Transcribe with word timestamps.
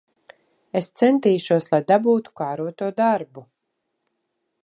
Es 0.79 0.87
centīšos, 1.01 1.67
lai 1.75 1.81
dabūtu 1.91 2.35
kāroto 2.41 2.89
darbu. 3.01 3.45